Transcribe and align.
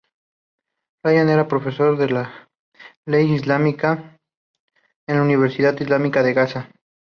Rayan 1.03 1.29
era 1.29 1.47
profesor 1.47 1.95
de 1.95 2.27
Ley 3.05 3.33
Islámica 3.33 4.17
en 5.07 5.17
la 5.17 5.21
Universidad 5.21 5.79
Islámica 5.79 6.23
de 6.23 6.33
Gaza. 6.33 6.69